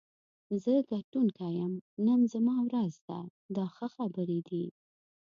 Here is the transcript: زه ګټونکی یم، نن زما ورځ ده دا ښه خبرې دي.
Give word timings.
زه 0.63 0.73
ګټونکی 0.91 1.49
یم، 1.59 1.73
نن 2.05 2.19
زما 2.33 2.55
ورځ 2.67 2.93
ده 3.07 3.19
دا 3.55 3.65
ښه 3.75 3.87
خبرې 3.95 4.39
دي. 4.49 4.65